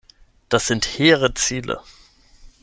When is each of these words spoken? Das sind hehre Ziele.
Das 0.49 0.65
sind 0.65 0.97
hehre 0.97 1.35
Ziele. 1.35 1.79